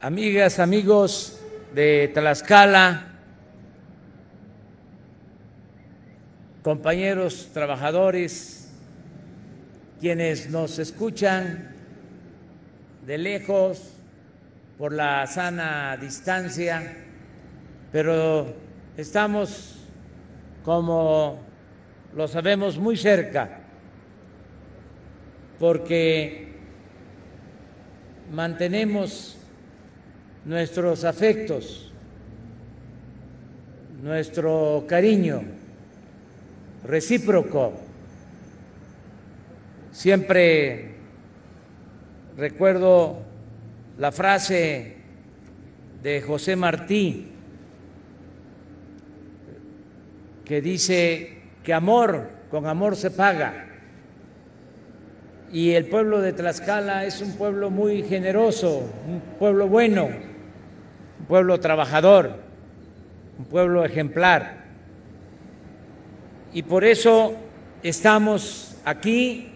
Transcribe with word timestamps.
amigas, 0.00 0.58
amigos 0.58 1.38
de 1.74 2.10
Tlaxcala, 2.14 3.06
compañeros 6.62 7.50
trabajadores, 7.52 8.72
quienes 10.00 10.48
nos 10.48 10.78
escuchan 10.78 11.74
de 13.06 13.18
lejos 13.18 13.92
por 14.78 14.94
la 14.94 15.26
sana 15.26 15.98
distancia, 16.00 16.96
pero 17.92 18.54
estamos, 18.96 19.76
como 20.64 21.40
lo 22.16 22.26
sabemos, 22.26 22.78
muy 22.78 22.96
cerca, 22.96 23.60
porque 25.58 26.54
mantenemos 28.32 29.36
nuestros 30.50 31.04
afectos, 31.04 31.92
nuestro 34.02 34.84
cariño 34.88 35.42
recíproco. 36.82 37.74
Siempre 39.92 40.96
recuerdo 42.36 43.22
la 43.96 44.10
frase 44.10 44.96
de 46.02 46.20
José 46.20 46.56
Martí 46.56 47.28
que 50.44 50.60
dice 50.60 51.42
que 51.62 51.72
amor 51.72 52.28
con 52.50 52.66
amor 52.66 52.96
se 52.96 53.12
paga. 53.12 53.68
Y 55.52 55.70
el 55.74 55.86
pueblo 55.86 56.20
de 56.20 56.32
Tlaxcala 56.32 57.04
es 57.04 57.20
un 57.20 57.36
pueblo 57.36 57.70
muy 57.70 58.02
generoso, 58.02 58.90
un 59.06 59.20
pueblo 59.38 59.68
bueno, 59.68 60.29
pueblo 61.30 61.60
trabajador, 61.60 62.32
un 63.38 63.44
pueblo 63.44 63.84
ejemplar. 63.84 64.64
Y 66.52 66.64
por 66.64 66.82
eso 66.82 67.36
estamos 67.84 68.76
aquí 68.84 69.52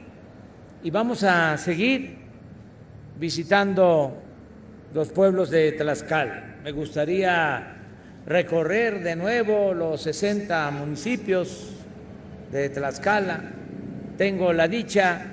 y 0.84 0.90
vamos 0.92 1.24
a 1.24 1.58
seguir 1.58 2.16
visitando 3.18 4.22
los 4.94 5.08
pueblos 5.08 5.50
de 5.50 5.72
Tlaxcala. 5.72 6.58
Me 6.62 6.70
gustaría 6.70 7.74
recorrer 8.24 9.02
de 9.02 9.16
nuevo 9.16 9.74
los 9.74 10.00
60 10.02 10.70
municipios 10.70 11.72
de 12.52 12.68
Tlaxcala. 12.68 13.50
Tengo 14.16 14.52
la 14.52 14.68
dicha 14.68 15.26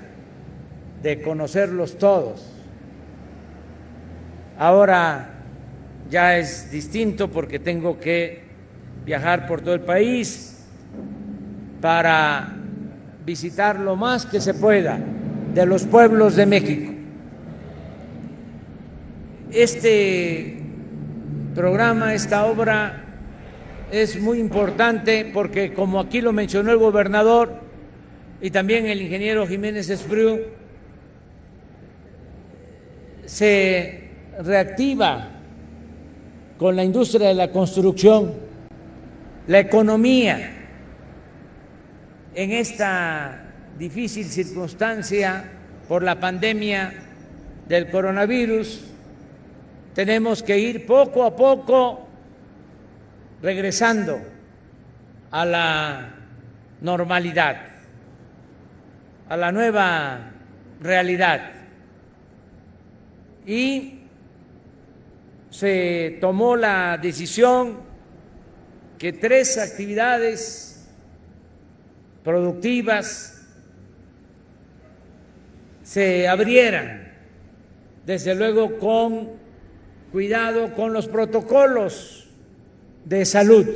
de 1.04 1.22
conocerlos 1.22 1.96
todos. 1.98 2.44
Ahora 4.58 5.32
ya 6.12 6.36
es 6.36 6.70
distinto 6.70 7.30
porque 7.30 7.58
tengo 7.58 7.98
que 7.98 8.42
viajar 9.06 9.46
por 9.46 9.62
todo 9.62 9.72
el 9.72 9.80
país 9.80 10.58
para 11.80 12.54
visitar 13.24 13.80
lo 13.80 13.96
más 13.96 14.26
que 14.26 14.38
se 14.38 14.52
pueda 14.52 14.98
de 15.54 15.64
los 15.64 15.84
pueblos 15.84 16.36
de 16.36 16.44
México. 16.44 16.92
Este 19.50 20.58
programa, 21.54 22.12
esta 22.12 22.44
obra 22.44 23.04
es 23.90 24.20
muy 24.20 24.38
importante 24.38 25.30
porque, 25.32 25.72
como 25.72 25.98
aquí 25.98 26.20
lo 26.20 26.34
mencionó 26.34 26.72
el 26.72 26.78
gobernador 26.78 27.54
y 28.42 28.50
también 28.50 28.84
el 28.86 29.00
ingeniero 29.00 29.46
Jiménez 29.46 29.88
Espriu, 29.88 30.40
se 33.24 34.10
reactiva 34.42 35.31
con 36.62 36.76
la 36.76 36.84
industria 36.84 37.26
de 37.26 37.34
la 37.34 37.50
construcción, 37.50 38.34
la 39.48 39.58
economía 39.58 40.48
en 42.36 42.52
esta 42.52 43.46
difícil 43.76 44.26
circunstancia 44.26 45.42
por 45.88 46.04
la 46.04 46.20
pandemia 46.20 46.92
del 47.66 47.90
coronavirus, 47.90 48.80
tenemos 49.92 50.44
que 50.44 50.56
ir 50.56 50.86
poco 50.86 51.24
a 51.24 51.34
poco 51.34 52.06
regresando 53.42 54.20
a 55.32 55.44
la 55.44 56.14
normalidad, 56.80 57.56
a 59.28 59.36
la 59.36 59.50
nueva 59.50 60.30
realidad. 60.80 61.40
Y 63.44 64.01
se 65.52 66.16
tomó 66.18 66.56
la 66.56 66.96
decisión 66.96 67.76
que 68.98 69.12
tres 69.12 69.58
actividades 69.58 70.88
productivas 72.24 73.46
se 75.82 76.26
abrieran, 76.26 77.12
desde 78.06 78.34
luego 78.34 78.78
con 78.78 79.32
cuidado 80.10 80.72
con 80.72 80.94
los 80.94 81.06
protocolos 81.06 82.30
de 83.04 83.26
salud, 83.26 83.66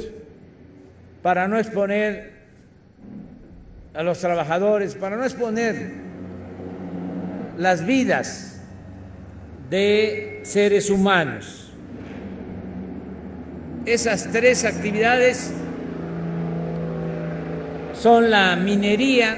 para 1.20 1.46
no 1.46 1.58
exponer 1.58 2.32
a 3.92 4.02
los 4.02 4.18
trabajadores, 4.18 4.94
para 4.94 5.18
no 5.18 5.24
exponer 5.24 5.92
las 7.58 7.84
vidas 7.84 8.62
de 9.68 10.40
seres 10.42 10.88
humanos. 10.88 11.65
Esas 13.86 14.28
tres 14.32 14.64
actividades 14.64 15.52
son 17.94 18.28
la 18.28 18.56
minería, 18.56 19.36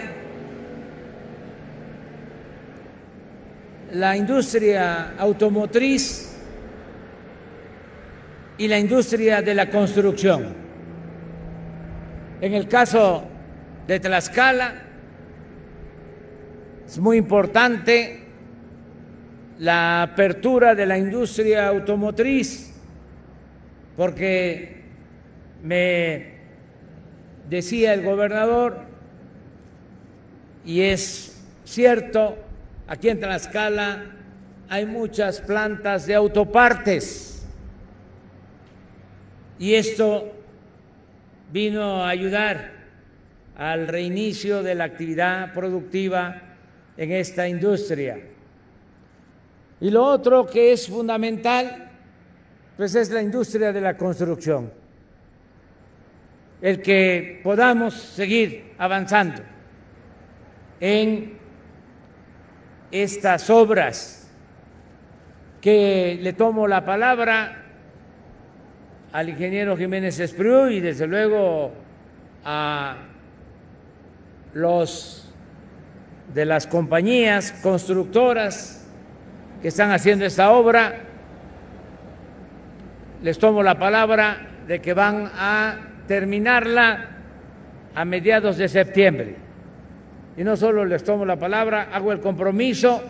la 3.92 4.16
industria 4.16 5.12
automotriz 5.19 6.34
y 8.56 8.69
la 8.69 8.78
industria 8.78 9.42
de 9.42 9.54
la 9.54 9.69
construcción. 9.69 10.54
En 12.41 12.54
el 12.54 12.66
caso 12.69 13.25
de 13.87 14.00
Tlaxcala, 14.00 14.82
es 16.87 16.98
muy 16.98 17.19
importante 17.19 18.20
la 19.58 20.00
apertura 20.00 20.75
de 20.75 20.87
la 20.87 20.97
industria 20.97 21.69
automotriz, 21.69 22.67
porque 23.98 24.76
me 25.60 26.34
decía 27.50 27.94
el 27.94 28.04
gobernador, 28.04 28.82
y 30.64 30.82
es 30.82 31.44
cierto, 31.64 32.38
aquí 32.87 33.08
en 33.08 33.19
Tlaxcala 33.19 34.04
hay 34.69 34.87
muchas 34.87 35.41
plantas 35.41 36.06
de 36.06 36.14
autopartes, 36.14 37.44
y 39.58 39.75
esto 39.75 40.32
vino 41.53 42.04
a 42.04 42.10
ayudar 42.10 42.70
al 43.56 43.88
reinicio 43.88 44.62
de 44.62 44.76
la 44.76 44.84
actividad 44.84 45.53
productiva 45.53 46.41
en 46.97 47.10
esta 47.10 47.48
industria. 47.48 48.20
Y 49.81 49.91
lo 49.91 50.04
otro 50.04 50.47
que 50.47 50.70
es 50.70 50.87
fundamental, 50.87 51.88
pues 52.78 52.94
es 52.94 53.10
la 53.10 53.20
industria 53.20 53.72
de 53.72 53.80
la 53.80 53.96
construcción. 53.96 54.72
El 56.62 56.80
que 56.80 57.40
podamos 57.42 57.92
seguir 57.92 58.72
avanzando 58.78 59.42
en 60.78 61.36
estas 62.92 63.50
obras 63.50 64.30
que 65.60 66.20
le 66.22 66.32
tomo 66.34 66.68
la 66.68 66.84
palabra 66.84 67.64
al 69.10 69.28
ingeniero 69.28 69.76
Jiménez 69.76 70.20
Espriu 70.20 70.69
y 70.69 70.78
desde 70.78 71.08
luego 71.08 71.72
a 72.44 72.96
los 74.54 75.34
de 76.32 76.44
las 76.44 76.69
compañías 76.69 77.50
constructoras 77.60 78.86
que 79.60 79.66
están 79.66 79.90
haciendo 79.90 80.24
esta 80.24 80.52
obra. 80.52 81.07
Les 83.23 83.38
tomo 83.38 83.62
la 83.62 83.79
palabra 83.79 84.37
de 84.67 84.81
que 84.81 84.94
van 84.94 85.31
a 85.35 85.76
terminarla 86.06 87.09
a 87.94 88.05
mediados 88.05 88.56
de 88.56 88.69
septiembre. 88.69 89.37
Y 90.37 90.44
no 90.44 90.56
solo 90.56 90.85
les 90.85 91.03
tomo 91.03 91.25
la 91.25 91.37
palabra, 91.37 91.88
hago 91.93 92.12
el 92.12 92.20
compromiso 92.20 93.03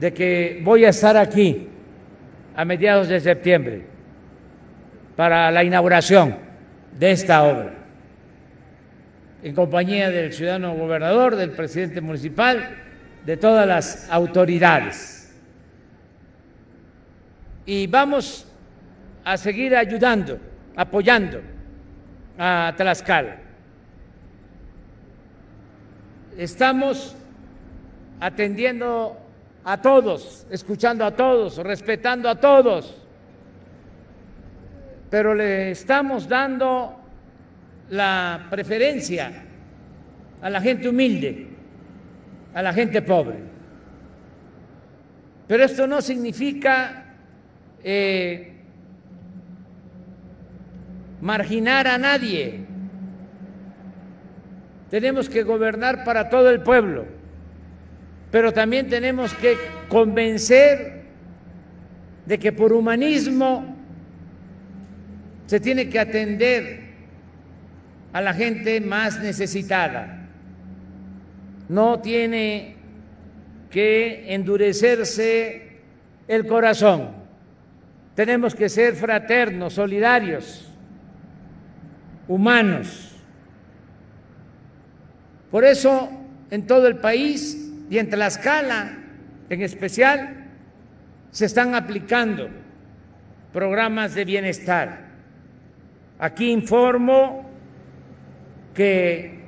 de 0.00 0.12
que 0.12 0.60
voy 0.64 0.84
a 0.84 0.88
estar 0.88 1.16
aquí 1.16 1.68
a 2.56 2.64
mediados 2.64 3.08
de 3.08 3.20
septiembre 3.20 3.86
para 5.16 5.50
la 5.50 5.62
inauguración 5.62 6.36
de 6.98 7.12
esta 7.12 7.44
obra, 7.44 7.74
en 9.42 9.54
compañía 9.54 10.10
del 10.10 10.32
ciudadano 10.32 10.74
gobernador, 10.74 11.36
del 11.36 11.50
presidente 11.50 12.00
municipal, 12.00 12.76
de 13.24 13.36
todas 13.36 13.66
las 13.66 14.10
autoridades. 14.10 15.20
y 17.66 17.86
vamos 17.86 18.46
a 19.24 19.36
seguir 19.36 19.74
ayudando, 19.74 20.38
apoyando 20.76 21.40
a 22.38 22.74
Tlaxcala. 22.76 23.36
Estamos 26.36 27.16
atendiendo 28.20 29.16
a 29.64 29.80
todos, 29.80 30.46
escuchando 30.50 31.04
a 31.04 31.12
todos, 31.12 31.56
respetando 31.58 32.28
a 32.28 32.34
todos, 32.34 33.00
pero 35.10 35.34
le 35.34 35.70
estamos 35.70 36.28
dando 36.28 37.00
la 37.90 38.46
preferencia 38.50 39.44
a 40.42 40.50
la 40.50 40.60
gente 40.60 40.88
humilde, 40.88 41.48
a 42.52 42.62
la 42.62 42.72
gente 42.72 43.00
pobre. 43.00 43.38
Pero 45.46 45.64
esto 45.64 45.86
no 45.86 46.02
significa 46.02 47.14
eh, 47.82 48.53
marginar 51.24 51.88
a 51.88 51.96
nadie. 51.96 52.66
Tenemos 54.90 55.30
que 55.30 55.42
gobernar 55.42 56.04
para 56.04 56.28
todo 56.28 56.50
el 56.50 56.60
pueblo, 56.60 57.06
pero 58.30 58.52
también 58.52 58.90
tenemos 58.90 59.32
que 59.32 59.56
convencer 59.88 61.04
de 62.26 62.38
que 62.38 62.52
por 62.52 62.74
humanismo 62.74 63.74
se 65.46 65.60
tiene 65.60 65.88
que 65.88 65.98
atender 65.98 66.80
a 68.12 68.20
la 68.20 68.34
gente 68.34 68.78
más 68.82 69.18
necesitada. 69.18 70.28
No 71.70 72.00
tiene 72.00 72.76
que 73.70 74.34
endurecerse 74.34 75.80
el 76.28 76.46
corazón. 76.46 77.12
Tenemos 78.14 78.54
que 78.54 78.68
ser 78.68 78.94
fraternos, 78.94 79.72
solidarios, 79.72 80.73
humanos. 82.28 83.10
Por 85.50 85.64
eso, 85.64 86.10
en 86.50 86.66
todo 86.66 86.86
el 86.86 86.96
país 86.96 87.72
y 87.90 87.98
en 87.98 88.10
Tlaxcala 88.10 88.98
en 89.50 89.62
especial, 89.62 90.46
se 91.30 91.46
están 91.46 91.74
aplicando 91.74 92.48
programas 93.52 94.14
de 94.14 94.24
bienestar. 94.24 95.10
Aquí 96.18 96.50
informo 96.50 97.48
que 98.74 99.44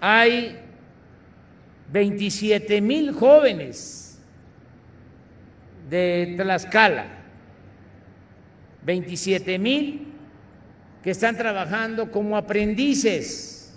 hay 0.00 0.58
27 1.92 2.80
mil 2.80 3.12
jóvenes 3.12 4.20
de 5.90 6.34
Tlaxcala, 6.36 7.06
27 8.84 9.58
mil 9.58 10.11
que 11.02 11.10
están 11.10 11.36
trabajando 11.36 12.10
como 12.10 12.36
aprendices, 12.36 13.74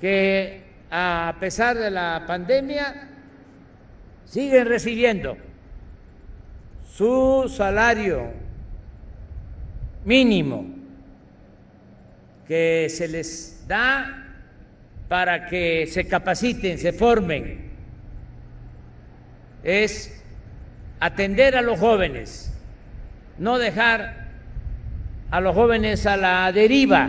que 0.00 0.62
a 0.90 1.36
pesar 1.40 1.76
de 1.78 1.90
la 1.90 2.24
pandemia 2.26 3.08
siguen 4.26 4.66
recibiendo 4.66 5.36
su 6.86 7.46
salario 7.48 8.30
mínimo 10.04 10.66
que 12.46 12.88
se 12.90 13.08
les 13.08 13.64
da 13.66 14.24
para 15.08 15.46
que 15.46 15.86
se 15.86 16.06
capaciten, 16.06 16.78
se 16.78 16.92
formen, 16.92 17.70
es 19.62 20.22
atender 21.00 21.56
a 21.56 21.62
los 21.62 21.78
jóvenes, 21.78 22.52
no 23.38 23.58
dejar 23.58 24.23
a 25.34 25.40
los 25.40 25.54
jóvenes 25.56 26.06
a 26.06 26.16
la 26.16 26.52
deriva 26.52 27.08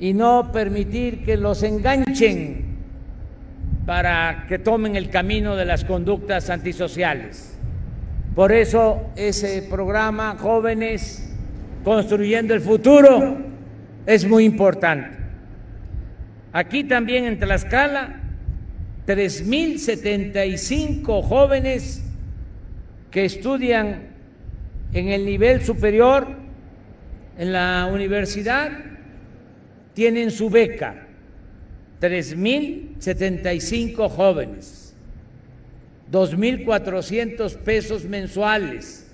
y 0.00 0.14
no 0.14 0.50
permitir 0.50 1.24
que 1.24 1.36
los 1.36 1.62
enganchen 1.62 2.64
para 3.86 4.46
que 4.48 4.58
tomen 4.58 4.96
el 4.96 5.08
camino 5.08 5.54
de 5.54 5.64
las 5.64 5.84
conductas 5.84 6.50
antisociales. 6.50 7.56
Por 8.34 8.50
eso 8.50 9.12
ese 9.14 9.62
programa 9.70 10.34
Jóvenes 10.36 11.32
Construyendo 11.84 12.52
el 12.52 12.60
Futuro 12.60 13.38
es 14.04 14.26
muy 14.26 14.44
importante. 14.44 15.18
Aquí 16.52 16.82
también 16.82 17.26
en 17.26 17.38
Tlaxcala, 17.38 18.22
3.075 19.06 21.22
jóvenes 21.22 22.04
que 23.12 23.24
estudian 23.24 24.08
en 24.92 25.10
el 25.10 25.24
nivel 25.24 25.64
superior 25.64 26.41
en 27.42 27.52
la 27.52 27.90
universidad 27.92 28.70
tienen 29.94 30.30
su 30.30 30.48
beca. 30.48 31.08
3.075 32.00 34.08
jóvenes, 34.08 34.94
2.400 36.12 37.56
pesos 37.58 38.04
mensuales 38.04 39.08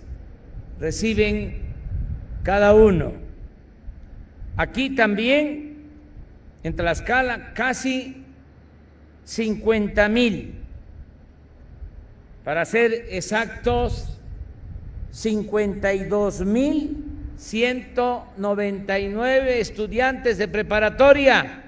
reciben 0.79 1.57
cada 2.43 2.75
uno. 2.75 3.15
Aquí 4.59 4.95
también 4.95 5.79
en 6.63 6.77
Tlaxcala 6.77 7.55
casi 7.55 8.25
50 9.25 10.07
mil, 10.11 10.55
para 12.45 12.67
ser 12.67 13.07
exactos, 13.09 14.19
52 15.13 16.45
mil 16.45 17.08
199 17.39 19.61
estudiantes 19.61 20.37
de 20.37 20.49
preparatoria 20.49 21.63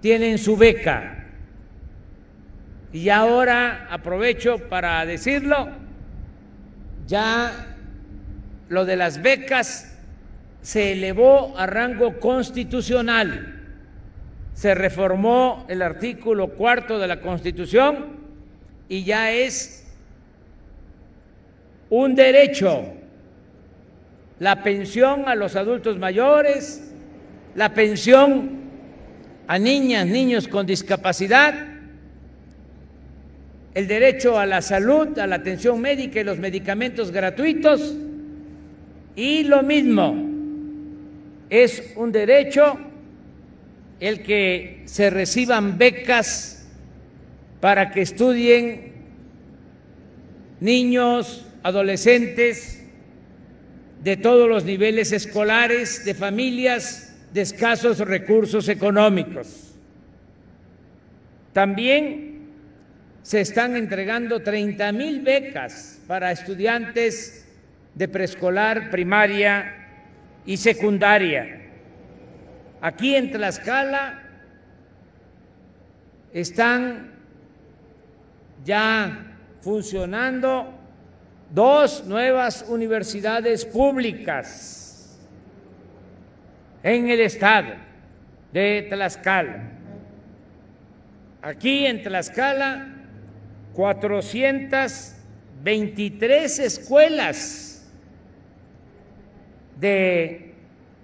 tienen 0.00 0.38
su 0.38 0.56
beca. 0.56 1.26
Y 2.92 3.10
ahora 3.10 3.88
aprovecho 3.90 4.70
para 4.70 5.04
decirlo, 5.04 5.68
ya 7.06 7.76
lo 8.70 8.86
de 8.86 8.96
las 8.96 9.20
becas 9.20 9.98
se 10.62 10.92
elevó 10.92 11.52
a 11.58 11.66
rango 11.66 12.18
constitucional 12.18 13.56
se 14.58 14.74
reformó 14.74 15.66
el 15.68 15.82
artículo 15.82 16.48
cuarto 16.48 16.98
de 16.98 17.06
la 17.06 17.20
Constitución 17.20 18.16
y 18.88 19.04
ya 19.04 19.30
es 19.30 19.86
un 21.90 22.16
derecho 22.16 22.92
la 24.40 24.62
pensión 24.62 25.28
a 25.28 25.34
los 25.34 25.56
adultos 25.56 25.98
mayores, 25.98 26.92
la 27.54 27.74
pensión 27.74 28.58
a 29.46 29.58
niñas, 29.58 30.06
niños 30.06 30.46
con 30.46 30.66
discapacidad, 30.66 31.54
el 33.74 33.86
derecho 33.86 34.38
a 34.38 34.46
la 34.46 34.62
salud, 34.62 35.18
a 35.18 35.26
la 35.26 35.36
atención 35.36 35.80
médica 35.80 36.20
y 36.20 36.24
los 36.24 36.38
medicamentos 36.38 37.10
gratuitos. 37.10 37.96
Y 39.16 39.44
lo 39.44 39.62
mismo, 39.62 40.14
es 41.50 41.92
un 41.96 42.12
derecho 42.12 42.78
el 44.00 44.22
que 44.22 44.82
se 44.84 45.10
reciban 45.10 45.78
becas 45.78 46.68
para 47.60 47.90
que 47.90 48.02
estudien 48.02 48.92
niños, 50.60 51.44
adolescentes 51.62 52.77
de 54.08 54.16
todos 54.16 54.48
los 54.48 54.64
niveles 54.64 55.12
escolares, 55.12 56.04
de 56.04 56.14
familias 56.14 57.14
de 57.32 57.42
escasos 57.42 57.98
recursos 57.98 58.68
económicos. 58.70 59.74
También 61.52 62.48
se 63.22 63.42
están 63.42 63.76
entregando 63.76 64.40
30 64.40 64.92
mil 64.92 65.20
becas 65.20 66.00
para 66.06 66.32
estudiantes 66.32 67.46
de 67.94 68.08
preescolar, 68.08 68.90
primaria 68.90 69.74
y 70.46 70.56
secundaria 70.56 71.58
Aquí 72.80 73.16
en 73.16 73.32
Tlaxcala 73.32 74.22
están 76.32 77.10
ya 78.64 79.36
funcionando 79.60 80.77
dos 81.50 82.04
nuevas 82.04 82.64
universidades 82.68 83.64
públicas 83.64 85.18
en 86.82 87.08
el 87.08 87.20
estado 87.20 87.74
de 88.52 88.86
Tlaxcala. 88.88 89.70
Aquí 91.42 91.86
en 91.86 92.02
Tlaxcala, 92.02 92.88
423 93.74 96.58
escuelas 96.58 97.86
de 99.78 100.54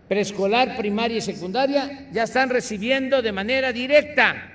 preescolar, 0.08 0.76
primaria 0.76 1.18
y 1.18 1.22
secundaria 1.22 2.08
ya 2.12 2.24
están 2.24 2.50
recibiendo 2.50 3.22
de 3.22 3.32
manera 3.32 3.72
directa 3.72 4.50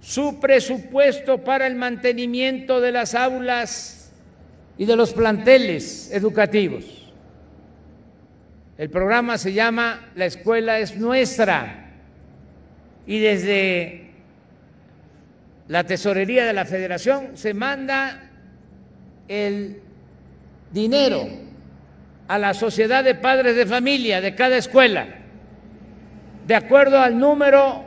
su 0.00 0.40
presupuesto 0.40 1.44
para 1.44 1.66
el 1.66 1.76
mantenimiento 1.76 2.80
de 2.80 2.92
las 2.92 3.14
aulas 3.14 3.97
y 4.78 4.86
de 4.86 4.96
los 4.96 5.12
planteles 5.12 6.10
educativos. 6.12 7.12
El 8.78 8.90
programa 8.90 9.36
se 9.36 9.52
llama 9.52 10.12
La 10.14 10.26
escuela 10.26 10.78
es 10.78 10.96
nuestra 10.96 11.90
y 13.04 13.18
desde 13.18 14.12
la 15.66 15.82
tesorería 15.82 16.46
de 16.46 16.52
la 16.52 16.64
federación 16.64 17.36
se 17.36 17.54
manda 17.54 18.30
el 19.26 19.82
dinero 20.72 21.28
a 22.28 22.38
la 22.38 22.54
sociedad 22.54 23.02
de 23.02 23.16
padres 23.16 23.56
de 23.56 23.66
familia 23.66 24.20
de 24.20 24.36
cada 24.36 24.58
escuela, 24.58 25.08
de 26.46 26.54
acuerdo 26.54 27.00
al 27.00 27.18
número 27.18 27.84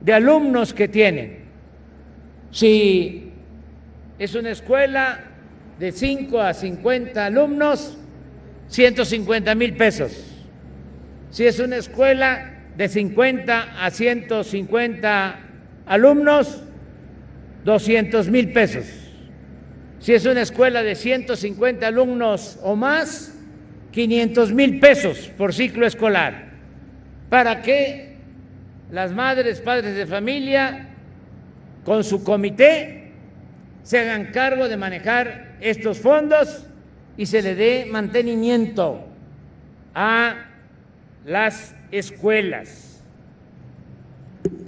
de 0.00 0.12
alumnos 0.14 0.74
que 0.74 0.88
tienen. 0.88 1.44
Si 2.50 3.30
es 4.18 4.34
una 4.34 4.50
escuela 4.50 5.27
de 5.78 5.92
5 5.92 6.40
a 6.40 6.54
50 6.54 7.24
alumnos, 7.24 7.96
150 8.68 9.54
mil 9.54 9.76
pesos. 9.76 10.12
Si 11.30 11.46
es 11.46 11.58
una 11.60 11.76
escuela 11.76 12.54
de 12.76 12.88
50 12.88 13.84
a 13.84 13.90
150 13.90 15.40
alumnos, 15.86 16.62
200 17.64 18.28
mil 18.28 18.52
pesos. 18.52 18.86
Si 20.00 20.14
es 20.14 20.24
una 20.26 20.42
escuela 20.42 20.82
de 20.82 20.94
150 20.94 21.86
alumnos 21.86 22.58
o 22.62 22.76
más, 22.76 23.34
500 23.92 24.52
mil 24.52 24.80
pesos 24.80 25.30
por 25.36 25.52
ciclo 25.52 25.86
escolar, 25.86 26.50
para 27.28 27.62
que 27.62 28.16
las 28.90 29.12
madres, 29.12 29.60
padres 29.60 29.96
de 29.96 30.06
familia, 30.06 30.88
con 31.84 32.04
su 32.04 32.22
comité, 32.22 33.12
se 33.82 33.98
hagan 33.98 34.26
cargo 34.26 34.68
de 34.68 34.76
manejar 34.76 35.47
estos 35.60 35.98
fondos 35.98 36.66
y 37.16 37.26
se 37.26 37.42
le 37.42 37.54
dé 37.54 37.86
mantenimiento 37.90 39.04
a 39.94 40.36
las 41.24 41.74
escuelas. 41.90 43.02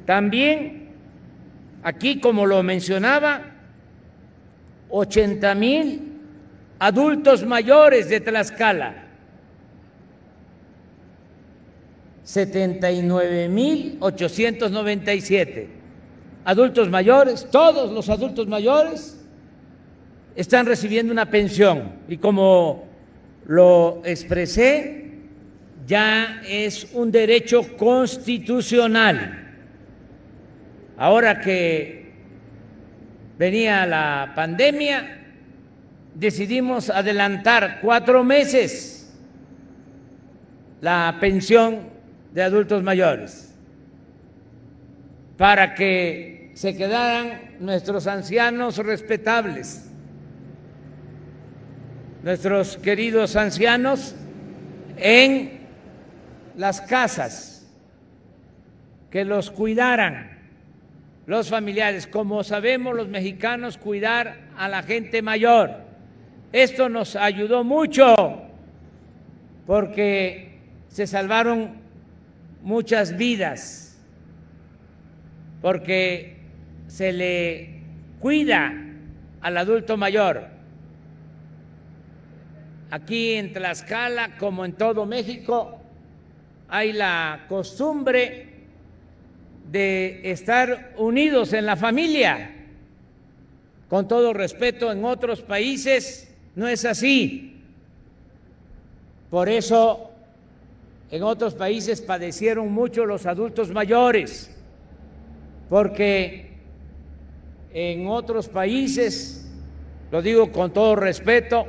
También, 0.05 0.89
aquí 1.83 2.21
como 2.21 2.47
lo 2.47 2.63
mencionaba, 2.63 3.43
80 4.89 5.55
mil 5.55 6.03
adultos 6.79 7.45
mayores 7.45 8.09
de 8.09 8.21
Tlaxcala, 8.21 9.07
79 12.25 13.49
mil 13.49 13.97
897 14.01 15.69
adultos 16.45 16.89
mayores, 16.89 17.49
todos 17.51 17.93
los 17.93 18.09
adultos 18.09 18.47
mayores 18.47 19.20
están 20.37 20.67
recibiendo 20.67 21.13
una 21.13 21.31
pensión 21.31 21.93
y 22.09 22.17
como 22.17 22.89
lo 23.47 24.03
expresé, 24.05 25.11
ya 25.87 26.41
es 26.47 26.89
un 26.93 27.11
derecho 27.11 27.77
constitucional. 27.77 29.55
Ahora 30.97 31.41
que 31.41 32.13
venía 33.39 33.87
la 33.87 34.33
pandemia, 34.37 35.19
decidimos 36.15 36.91
adelantar 36.91 37.79
cuatro 37.81 38.23
meses 38.23 39.13
la 40.81 41.17
pensión 41.21 41.89
de 42.33 42.43
adultos 42.43 42.83
mayores 42.83 43.55
para 45.37 45.75
que 45.75 46.53
se 46.55 46.77
quedaran 46.77 47.57
nuestros 47.61 48.07
ancianos 48.07 48.77
respetables 48.79 49.90
nuestros 52.23 52.77
queridos 52.77 53.37
ancianos 53.37 54.15
en 54.97 55.61
las 56.57 56.81
casas, 56.81 57.67
que 59.11 59.25
los 59.25 59.51
cuidaran 59.51 60.39
los 61.27 61.49
familiares, 61.49 62.07
como 62.07 62.45
sabemos 62.45 62.95
los 62.95 63.09
mexicanos 63.09 63.79
cuidar 63.79 64.49
a 64.57 64.69
la 64.69 64.83
gente 64.83 65.23
mayor. 65.23 65.71
Esto 66.53 66.89
nos 66.89 67.17
ayudó 67.17 67.65
mucho 67.65 68.15
porque 69.67 70.59
se 70.89 71.07
salvaron 71.07 71.75
muchas 72.63 73.17
vidas, 73.17 73.99
porque 75.63 76.37
se 76.89 77.13
le 77.13 77.81
cuida 78.21 78.75
al 79.41 79.57
adulto 79.57 79.97
mayor 79.97 80.60
Aquí 82.91 83.35
en 83.35 83.53
Tlaxcala, 83.53 84.37
como 84.37 84.65
en 84.65 84.73
todo 84.73 85.07
México, 85.07 85.81
hay 86.69 86.93
la 86.93 87.47
costumbre 87.49 88.49
de 89.71 90.21
estar 90.31 90.95
unidos 90.97 91.53
en 91.53 91.67
la 91.67 91.77
familia. 91.77 92.51
Con 93.89 94.09
todo 94.09 94.33
respeto, 94.33 94.91
en 94.91 95.05
otros 95.05 95.41
países 95.43 96.35
no 96.57 96.67
es 96.67 96.85
así. 96.85 97.61
Por 99.31 99.49
eso, 99.49 100.11
en 101.13 101.23
otros 101.23 101.55
países 101.55 102.01
padecieron 102.01 102.73
mucho 102.73 103.07
los 103.07 103.27
adultos 103.27 103.71
mayores, 103.71 104.51
porque 105.69 106.51
en 107.73 108.09
otros 108.09 108.49
países, 108.49 109.49
lo 110.11 110.23
digo 110.23 110.51
con 110.51 110.73
todo 110.73 110.97
respeto, 110.97 111.67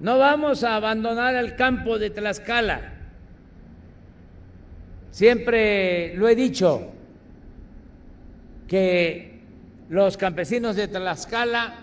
No 0.00 0.18
vamos 0.18 0.64
a 0.64 0.74
abandonar 0.76 1.36
el 1.36 1.54
campo 1.56 1.98
de 1.98 2.10
Tlaxcala. 2.10 2.94
Siempre 5.10 6.14
lo 6.16 6.28
he 6.28 6.34
dicho, 6.34 6.92
que 8.70 9.40
los 9.88 10.16
campesinos 10.16 10.76
de 10.76 10.86
Tlaxcala 10.86 11.74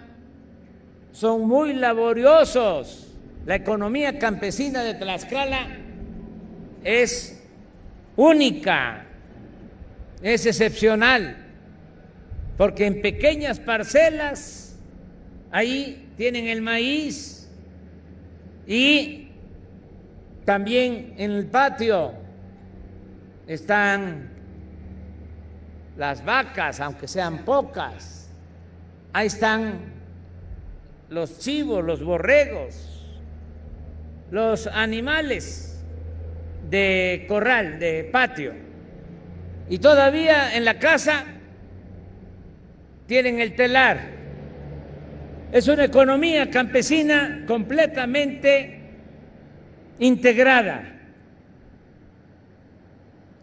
son 1.11 1.45
muy 1.45 1.73
laboriosos. 1.73 3.13
La 3.45 3.55
economía 3.55 4.17
campesina 4.17 4.81
de 4.83 4.93
Tlaxcala 4.93 5.67
es 6.85 7.43
única, 8.15 9.05
es 10.21 10.45
excepcional, 10.45 11.35
porque 12.57 12.85
en 12.85 13.01
pequeñas 13.01 13.59
parcelas 13.59 14.77
ahí 15.51 16.07
tienen 16.15 16.47
el 16.47 16.61
maíz 16.61 17.49
y 18.65 19.27
también 20.45 21.15
en 21.17 21.31
el 21.31 21.47
patio 21.47 22.13
están 23.45 24.36
las 25.97 26.23
vacas, 26.23 26.79
aunque 26.79 27.07
sean 27.07 27.39
pocas. 27.39 28.29
Ahí 29.13 29.27
están 29.27 29.79
los 31.09 31.39
chivos, 31.39 31.83
los 31.83 32.03
borregos, 32.03 33.05
los 34.29 34.67
animales 34.67 35.83
de 36.69 37.25
corral, 37.27 37.79
de 37.79 38.03
patio. 38.11 38.53
Y 39.69 39.79
todavía 39.79 40.55
en 40.55 40.65
la 40.65 40.79
casa 40.79 41.25
tienen 43.07 43.39
el 43.39 43.55
telar. 43.55 44.17
Es 45.51 45.67
una 45.67 45.85
economía 45.85 46.49
campesina 46.51 47.43
completamente 47.47 48.81
integrada. 49.97 50.93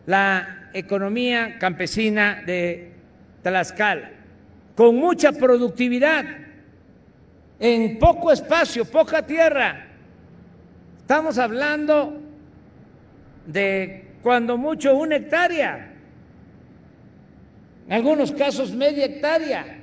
La 0.07 0.64
economía 0.75 1.57
campesina 1.59 2.43
de 2.45 2.93
Tlaxcala, 3.43 4.11
con 4.75 4.97
mucha 4.97 5.33
productividad, 5.33 6.25
en 7.61 7.99
poco 7.99 8.33
espacio, 8.33 8.85
poca 8.85 9.25
tierra. 9.25 9.87
Estamos 10.99 11.39
hablando 11.39 12.21
de 13.47 14.17
cuando 14.23 14.59
mucho 14.59 14.97
una 14.97 15.17
hectárea, 15.17 15.93
en 17.87 17.93
algunos 17.93 18.33
casos 18.33 18.73
media 18.73 19.05
hectárea. 19.05 19.79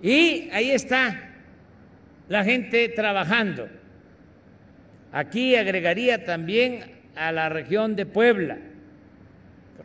Y 0.00 0.48
ahí 0.52 0.70
está 0.70 1.30
la 2.28 2.44
gente 2.44 2.88
trabajando. 2.90 3.68
Aquí 5.10 5.56
agregaría 5.56 6.24
también 6.24 6.84
a 7.16 7.32
la 7.32 7.48
región 7.48 7.96
de 7.96 8.06
Puebla 8.06 8.58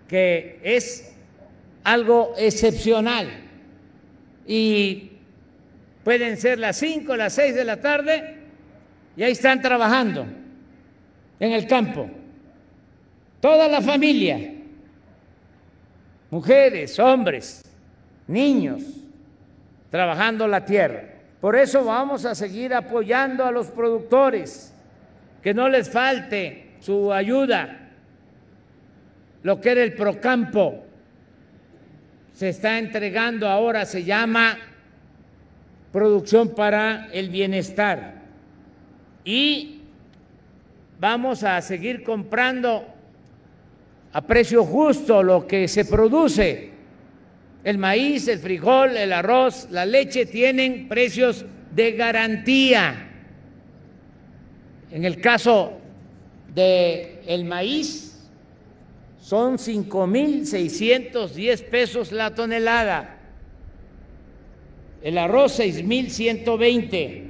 que 0.08 0.60
es 0.64 1.14
algo 1.84 2.34
excepcional 2.38 3.28
y 4.46 5.12
pueden 6.04 6.38
ser 6.38 6.60
las 6.60 6.78
5, 6.78 7.16
las 7.16 7.34
6 7.34 7.56
de 7.56 7.64
la 7.66 7.80
tarde 7.82 8.38
y 9.16 9.24
ahí 9.24 9.32
están 9.32 9.62
trabajando 9.62 10.26
en 11.40 11.52
el 11.52 11.68
campo. 11.68 12.10
Toda 13.40 13.68
la 13.68 13.82
familia, 13.82 14.54
mujeres, 16.30 16.98
hombres, 17.00 17.64
niños, 18.28 18.84
trabajando 19.90 20.48
la 20.48 20.66
tierra. 20.66 21.04
Por 21.40 21.56
eso 21.56 21.86
vamos 21.86 22.26
a 22.26 22.36
seguir 22.36 22.74
apoyando 22.74 23.46
a 23.46 23.52
los 23.52 23.68
productores, 23.68 24.74
que 25.42 25.54
no 25.54 25.70
les 25.70 25.90
falte 25.90 26.72
su 26.80 27.14
ayuda 27.14 27.87
lo 29.48 29.62
que 29.62 29.70
era 29.70 29.82
el 29.82 29.94
Procampo, 29.94 30.84
se 32.34 32.50
está 32.50 32.80
entregando 32.80 33.48
ahora, 33.48 33.86
se 33.86 34.04
llama 34.04 34.58
Producción 35.94 36.54
para 36.54 37.08
el 37.14 37.30
Bienestar. 37.30 38.24
Y 39.24 39.84
vamos 41.00 41.46
a 41.46 41.62
seguir 41.62 42.04
comprando 42.04 42.94
a 44.12 44.22
precio 44.22 44.66
justo 44.66 45.24
lo 45.24 45.48
que 45.48 45.70
se 45.70 45.86
produce. 45.86 46.72
El 47.64 47.78
maíz, 47.78 48.28
el 48.28 48.40
frijol, 48.40 48.98
el 48.98 49.14
arroz, 49.14 49.70
la 49.72 49.86
leche 49.86 50.26
tienen 50.26 50.90
precios 50.90 51.46
de 51.74 51.94
garantía. 51.94 53.12
En 54.92 55.06
el 55.06 55.22
caso 55.22 55.80
del 56.54 57.22
el 57.26 57.46
maíz, 57.46 58.07
son 59.20 59.58
5.610 59.58 61.64
pesos 61.64 62.12
la 62.12 62.36
tonelada, 62.36 63.18
el 65.02 65.18
arroz 65.18 65.60
6.120, 65.60 67.24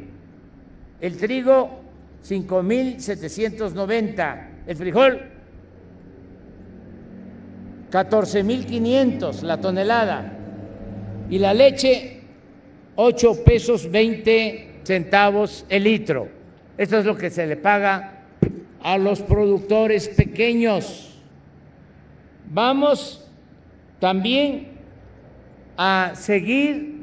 el 1.01 1.17
trigo 1.17 1.79
5.790, 2.23 4.47
el 4.67 4.75
frijol 4.75 5.37
14.500 7.91 9.41
la 9.41 9.61
tonelada 9.61 10.33
y 11.29 11.39
la 11.39 11.53
leche 11.53 12.21
8 12.95 13.43
pesos 13.43 13.89
20 13.89 14.81
centavos 14.83 15.65
el 15.69 15.83
litro. 15.83 16.27
Esto 16.77 16.99
es 16.99 17.05
lo 17.05 17.15
que 17.15 17.29
se 17.29 17.47
le 17.47 17.55
paga 17.55 18.25
a 18.81 18.97
los 18.97 19.21
productores 19.21 20.09
pequeños. 20.09 21.16
Vamos 22.49 23.25
también 23.99 24.67
a 25.77 26.11
seguir 26.15 26.97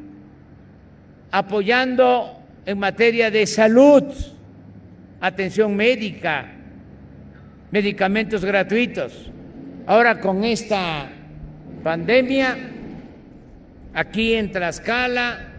apoyando 1.30 2.38
en 2.64 2.78
materia 2.78 3.30
de 3.30 3.46
salud, 3.46 4.04
atención 5.20 5.76
médica, 5.76 6.46
medicamentos 7.70 8.44
gratuitos. 8.44 9.30
Ahora 9.86 10.18
con 10.18 10.44
esta 10.44 11.10
pandemia, 11.82 12.56
aquí 13.92 14.34
en 14.34 14.50
Tlaxcala, 14.50 15.50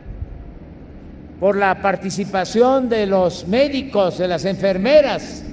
por 1.39 1.58
la 1.58 1.82
participación 1.82 2.89
de 2.89 3.06
los 3.06 3.48
médicos, 3.48 4.17
de 4.17 4.28
las 4.28 4.45
enfermeras, 4.45 5.43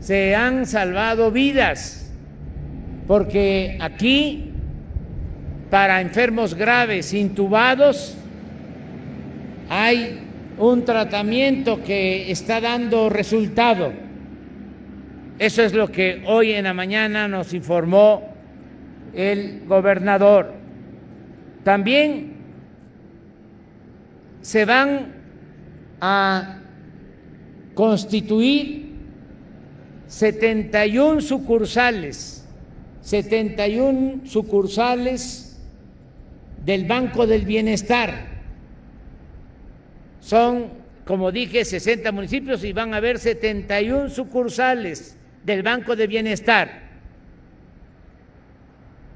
se 0.00 0.34
han 0.34 0.66
salvado 0.66 1.30
vidas 1.30 1.97
porque 3.08 3.78
aquí 3.80 4.52
para 5.70 6.02
enfermos 6.02 6.54
graves 6.54 7.14
intubados 7.14 8.14
hay 9.70 10.20
un 10.58 10.84
tratamiento 10.84 11.82
que 11.82 12.30
está 12.30 12.60
dando 12.60 13.08
resultado. 13.08 13.92
Eso 15.38 15.62
es 15.62 15.72
lo 15.72 15.90
que 15.90 16.22
hoy 16.26 16.52
en 16.52 16.64
la 16.64 16.74
mañana 16.74 17.28
nos 17.28 17.54
informó 17.54 18.34
el 19.14 19.62
gobernador. 19.66 20.52
También 21.64 22.34
se 24.42 24.64
van 24.66 25.14
a 26.00 26.58
constituir 27.74 28.88
71 30.08 31.20
sucursales 31.22 32.37
71 33.08 34.26
sucursales 34.26 35.58
del 36.62 36.84
Banco 36.84 37.26
del 37.26 37.46
Bienestar. 37.46 38.26
Son, 40.20 40.68
como 41.06 41.32
dije, 41.32 41.64
60 41.64 42.12
municipios 42.12 42.62
y 42.64 42.74
van 42.74 42.92
a 42.92 42.98
haber 42.98 43.18
71 43.18 44.10
sucursales 44.10 45.16
del 45.42 45.62
Banco 45.62 45.96
del 45.96 46.06
Bienestar. 46.06 46.82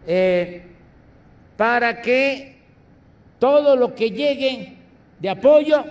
Eh, 0.06 0.62
para 1.58 2.00
que 2.00 2.56
todo 3.38 3.76
lo 3.76 3.94
que 3.94 4.10
llegue 4.10 4.72
de 5.20 5.28
apoyo 5.28 5.84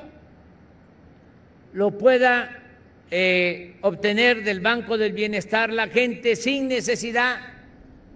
lo 1.73 1.95
pueda 1.99 2.63
eh, 3.11 3.75
obtener 3.81 4.43
del 4.43 4.59
Banco 4.59 4.97
del 4.97 5.13
Bienestar 5.13 5.71
la 5.71 5.87
gente 5.87 6.35
sin 6.35 6.67
necesidad 6.67 7.51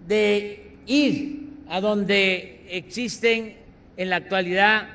de 0.06 0.76
ir 0.86 1.50
a 1.68 1.80
donde 1.80 2.64
existen 2.68 3.56
en 3.96 4.10
la 4.10 4.16
actualidad 4.16 4.88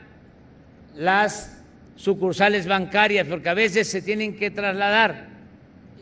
las 0.95 1.63
sucursales 1.95 2.67
bancarias, 2.67 3.27
porque 3.27 3.49
a 3.49 3.53
veces 3.53 3.87
se 3.87 4.01
tienen 4.01 4.35
que 4.35 4.51
trasladar 4.51 5.27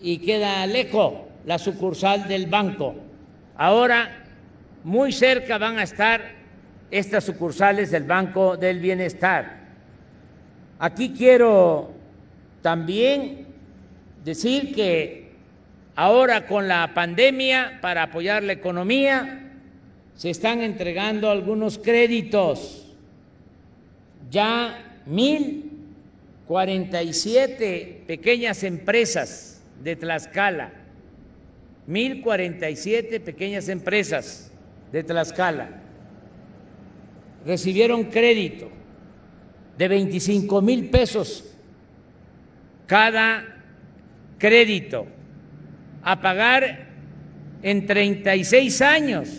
y 0.02 0.19
queda 0.19 0.65
lejos 0.65 1.13
la 1.45 1.58
sucursal 1.58 2.28
del 2.28 2.48
banco. 2.48 2.95
Ahora, 3.56 4.26
muy 4.84 5.12
cerca 5.12 5.58
van 5.58 5.78
a 5.78 5.84
estar 5.84 6.22
estas 6.91 7.24
sucursales 7.24 7.91
del 7.91 8.04
Banco 8.04 8.58
del 8.58 8.80
Bienestar. 8.80 9.60
Aquí 10.80 11.10
quiero 11.10 11.91
también 12.62 13.45
decir 14.24 14.74
que 14.74 15.28
Ahora 16.01 16.47
con 16.47 16.69
la 16.69 16.93
pandemia, 16.93 17.79
para 17.81 18.03
apoyar 18.03 18.41
la 18.43 18.53
economía, 18.53 19.51
se 20.15 20.29
están 20.29 20.62
entregando 20.62 21.29
algunos 21.29 21.77
créditos. 21.77 22.95
Ya 24.31 25.01
mil 25.05 25.71
cuarenta 26.47 27.03
y 27.03 27.12
siete 27.12 28.01
pequeñas 28.07 28.63
empresas 28.63 29.62
de 29.83 29.97
Tlaxcala, 29.97 30.71
mil 31.85 32.21
cuarenta 32.21 32.69
y 32.69 32.77
siete 32.77 33.19
pequeñas 33.19 33.67
empresas 33.67 34.53
de 34.93 35.03
Tlaxcala. 35.03 35.81
Recibieron 37.45 38.05
crédito 38.05 38.69
de 39.77 39.88
25 39.89 40.62
mil 40.62 40.89
pesos 40.89 41.43
cada 42.88 43.43
crédito 44.38 45.18
a 46.03 46.21
pagar 46.21 46.88
en 47.62 47.85
36 47.85 48.81
años, 48.81 49.29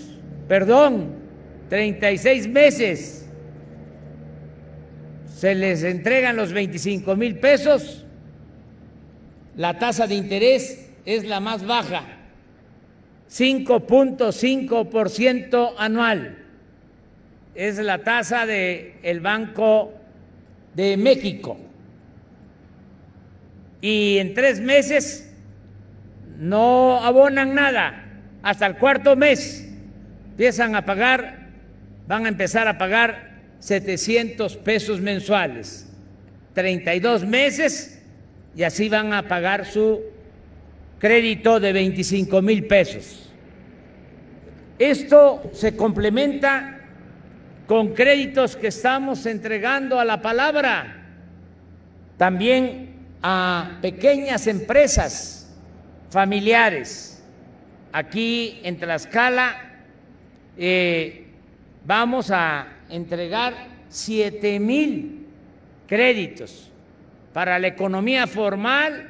perdón, 0.49 1.15
36 1.69 2.49
meses. 2.49 3.29
Se 5.27 5.55
les 5.55 5.83
entregan 5.85 6.37
los 6.37 6.53
25 6.53 7.17
mil 7.17 7.39
pesos, 7.39 8.05
la 9.57 9.79
tasa 9.79 10.07
de 10.07 10.15
interés 10.15 10.91
es 11.07 11.25
la 11.25 11.41
más 11.41 11.67
baja, 11.67 12.05
5.5% 13.31 15.73
anual. 15.79 16.37
Es 17.55 17.79
la 17.79 18.03
tasa 18.03 18.45
del 18.47 18.95
el 19.03 19.21
Banco 19.21 19.95
de 20.75 20.97
México. 20.97 21.57
Y 23.81 24.19
en 24.19 24.35
tres 24.35 24.61
meses 24.61 25.30
no 26.41 27.05
abonan 27.05 27.55
nada. 27.55 28.07
Hasta 28.43 28.67
el 28.67 28.77
cuarto 28.77 29.15
mes 29.15 29.69
empiezan 30.31 30.75
a 30.75 30.85
pagar, 30.85 31.51
van 32.09 32.25
a 32.25 32.29
empezar 32.29 32.67
a 32.67 32.79
pagar 32.79 33.39
700 33.61 34.57
pesos 34.57 35.01
mensuales. 35.01 35.87
32 36.55 37.25
meses 37.27 38.03
y 38.57 38.65
así 38.65 38.89
van 38.89 39.13
a 39.13 39.29
pagar 39.29 39.67
su 39.67 40.01
crédito 40.99 41.61
de 41.61 41.73
25 41.73 42.43
mil 42.43 42.67
pesos. 42.67 43.31
Esto 44.79 45.43
se 45.53 45.77
complementa 45.77 46.81
con 47.67 47.93
créditos 47.93 48.57
que 48.57 48.69
estamos 48.69 49.27
entregando 49.27 50.01
a 50.01 50.07
la 50.07 50.23
palabra, 50.23 51.05
también 52.17 52.95
a 53.23 53.79
pequeñas 53.83 54.47
empresas 54.47 55.40
familiares. 56.11 57.23
Aquí 57.93 58.61
en 58.63 58.77
Tlaxcala 58.77 59.57
eh, 60.57 61.27
vamos 61.85 62.31
a 62.31 62.67
entregar 62.89 63.55
siete 63.89 64.61
mil 64.61 65.27
créditos 65.87 66.71
para 67.33 67.59
la 67.59 67.69
economía 67.69 68.27
formal, 68.27 69.09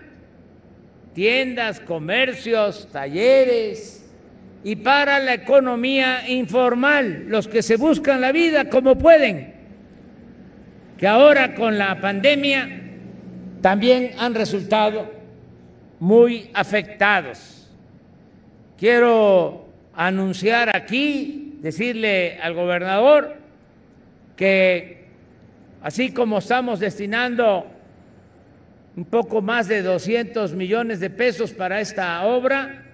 tiendas, 1.14 1.80
comercios, 1.80 2.88
talleres, 2.92 3.96
y 4.62 4.76
para 4.76 5.18
la 5.20 5.34
economía 5.34 6.28
informal, 6.28 7.24
los 7.28 7.48
que 7.48 7.62
se 7.62 7.76
buscan 7.76 8.20
la 8.20 8.30
vida 8.30 8.68
como 8.68 8.96
pueden, 8.98 9.54
que 10.98 11.06
ahora 11.06 11.54
con 11.54 11.78
la 11.78 11.98
pandemia 11.98 12.68
también 13.62 14.12
han 14.18 14.34
resultado 14.34 15.19
muy 16.00 16.50
afectados. 16.54 17.70
Quiero 18.78 19.68
anunciar 19.94 20.74
aquí, 20.74 21.58
decirle 21.60 22.38
al 22.42 22.54
gobernador 22.54 23.36
que 24.34 25.04
así 25.82 26.12
como 26.12 26.38
estamos 26.38 26.80
destinando 26.80 27.66
un 28.96 29.04
poco 29.04 29.42
más 29.42 29.68
de 29.68 29.82
200 29.82 30.54
millones 30.54 31.00
de 31.00 31.10
pesos 31.10 31.52
para 31.52 31.80
esta 31.80 32.24
obra, 32.24 32.86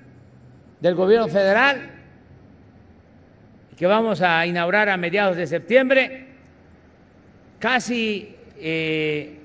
del 0.81 0.95
gobierno 0.95 1.29
federal, 1.29 1.91
que 3.77 3.87
vamos 3.87 4.21
a 4.21 4.45
inaugurar 4.47 4.89
a 4.89 4.97
mediados 4.97 5.37
de 5.37 5.47
septiembre, 5.47 6.27
casi 7.59 8.35
eh, 8.59 9.39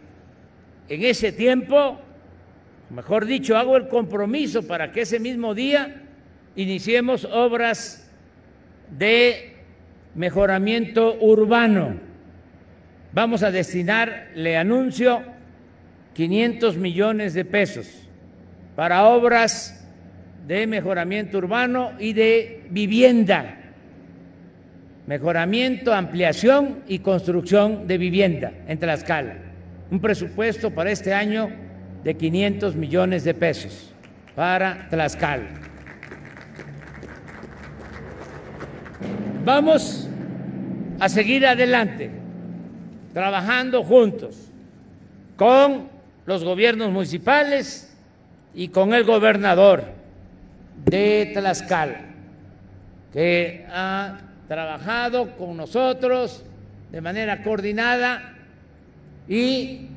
en 0.90 1.04
ese 1.04 1.32
tiempo, 1.32 2.01
mejor 2.92 3.26
dicho, 3.26 3.58
hago 3.58 3.78
el 3.78 3.88
compromiso 3.88 4.68
para 4.68 4.92
que 4.92 5.02
ese 5.02 5.20
mismo 5.20 5.56
día 5.56 6.02
iniciemos 6.56 7.26
obras 7.26 8.10
de 8.98 9.56
mejoramiento 10.16 11.18
urbano. 11.20 11.96
Vamos 13.14 13.44
a 13.44 13.52
destinar, 13.52 14.30
le 14.36 14.58
anuncio, 14.58 15.24
500 16.14 16.78
millones 16.78 17.34
de 17.34 17.46
pesos 17.46 17.88
para 18.76 19.06
obras 19.06 19.88
de 20.48 20.68
mejoramiento 20.68 21.38
urbano 21.38 21.92
y 22.00 22.14
de 22.14 22.64
vivienda. 22.70 23.58
Mejoramiento, 25.08 25.94
ampliación 25.94 26.84
y 26.88 27.00
construcción 27.00 27.88
de 27.88 27.98
vivienda 27.98 28.52
en 28.68 28.80
Tlaxcala. 28.80 29.36
Un 29.90 30.00
presupuesto 30.00 30.72
para 30.72 30.92
este 30.92 31.14
año 31.14 31.50
de 32.04 32.16
500 32.16 32.76
millones 32.76 33.24
de 33.24 33.34
pesos 33.34 33.92
para 34.36 34.88
Tlaxcala. 34.90 35.50
Vamos 39.44 40.08
a 41.00 41.10
seguir 41.10 41.46
adelante, 41.46 42.12
trabajando 43.14 43.84
juntos 43.84 44.50
con 45.36 45.90
los 46.26 46.44
gobiernos 46.44 46.92
municipales 46.92 47.96
y 48.54 48.68
con 48.68 48.94
el 48.94 49.04
gobernador 49.04 49.84
de 50.86 51.32
Tlaxcala, 51.34 52.02
que 53.14 53.66
ha 53.70 54.20
trabajado 54.48 55.36
con 55.38 55.58
nosotros 55.58 56.44
de 56.92 57.02
manera 57.02 57.42
coordinada 57.42 58.34
y 59.28 59.88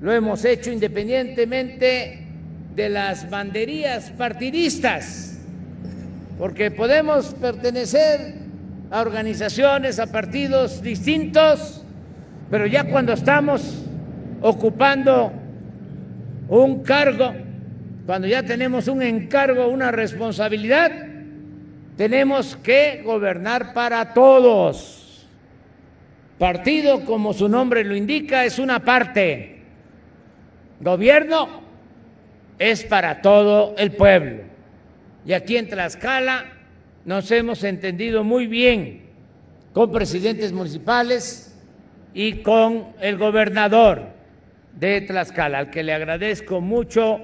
lo 0.00 0.12
hemos 0.12 0.44
hecho 0.44 0.70
independientemente 0.70 2.26
de 2.74 2.88
las 2.88 3.28
banderías 3.28 4.10
partidistas, 4.10 5.38
porque 6.38 6.70
podemos 6.70 7.34
pertenecer 7.34 8.34
a 8.90 9.00
organizaciones, 9.00 9.98
a 9.98 10.06
partidos 10.06 10.82
distintos, 10.82 11.84
pero 12.50 12.66
ya 12.66 12.84
cuando 12.84 13.12
estamos 13.12 13.84
ocupando 14.40 15.32
un 16.48 16.82
cargo 16.82 17.34
cuando 18.10 18.26
ya 18.26 18.42
tenemos 18.42 18.88
un 18.88 19.02
encargo, 19.02 19.68
una 19.68 19.92
responsabilidad, 19.92 20.90
tenemos 21.96 22.56
que 22.56 23.02
gobernar 23.04 23.72
para 23.72 24.12
todos. 24.12 25.28
Partido, 26.36 27.04
como 27.04 27.32
su 27.32 27.48
nombre 27.48 27.84
lo 27.84 27.94
indica, 27.94 28.44
es 28.44 28.58
una 28.58 28.80
parte. 28.80 29.59
Gobierno 30.80 31.60
es 32.58 32.84
para 32.84 33.20
todo 33.20 33.74
el 33.76 33.92
pueblo. 33.92 34.44
Y 35.26 35.34
aquí 35.34 35.56
en 35.56 35.68
Tlaxcala 35.68 36.46
nos 37.04 37.30
hemos 37.30 37.64
entendido 37.64 38.24
muy 38.24 38.46
bien 38.46 39.02
con 39.72 39.92
presidentes 39.92 40.52
municipales 40.52 41.54
y 42.14 42.42
con 42.42 42.88
el 43.00 43.18
gobernador 43.18 44.08
de 44.74 45.02
Tlaxcala, 45.02 45.58
al 45.58 45.70
que 45.70 45.82
le 45.82 45.92
agradezco 45.92 46.60
mucho 46.60 47.20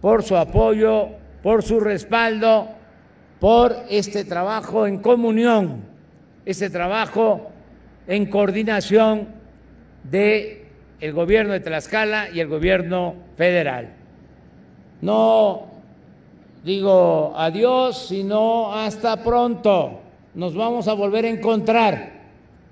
por 0.00 0.22
su 0.22 0.36
apoyo, 0.36 1.08
por 1.42 1.62
su 1.62 1.80
respaldo, 1.80 2.68
por 3.40 3.74
este 3.88 4.24
trabajo 4.24 4.86
en 4.86 4.98
comunión, 4.98 5.84
este 6.44 6.68
trabajo 6.68 7.50
en 8.06 8.26
coordinación 8.26 9.28
de 10.02 10.63
el 11.00 11.12
gobierno 11.12 11.52
de 11.52 11.60
Tlaxcala 11.60 12.30
y 12.30 12.40
el 12.40 12.48
gobierno 12.48 13.14
federal. 13.36 13.90
No 15.00 15.66
digo 16.64 17.34
adiós, 17.36 18.08
sino 18.08 18.72
hasta 18.72 19.22
pronto. 19.22 20.00
Nos 20.34 20.54
vamos 20.54 20.88
a 20.88 20.94
volver 20.94 21.26
a 21.26 21.28
encontrar 21.28 22.12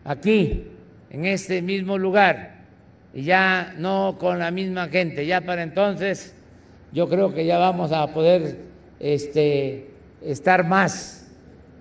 aquí, 0.04 0.64
en 1.10 1.26
este 1.26 1.62
mismo 1.62 1.98
lugar, 1.98 2.62
y 3.14 3.22
ya 3.22 3.74
no 3.76 4.16
con 4.18 4.38
la 4.38 4.50
misma 4.50 4.88
gente, 4.88 5.26
ya 5.26 5.42
para 5.42 5.62
entonces 5.62 6.34
yo 6.92 7.08
creo 7.08 7.34
que 7.34 7.44
ya 7.44 7.58
vamos 7.58 7.92
a 7.92 8.06
poder 8.12 8.58
este, 8.98 9.90
estar 10.22 10.66
más 10.66 11.30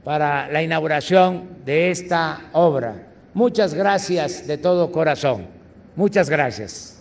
para 0.03 0.49
la 0.51 0.61
inauguración 0.61 1.49
de 1.65 1.91
esta 1.91 2.49
obra. 2.53 3.07
Muchas 3.33 3.73
gracias 3.73 4.47
de 4.47 4.57
todo 4.57 4.91
corazón. 4.91 5.60
Muchas 6.01 6.31
gracias. 6.31 6.95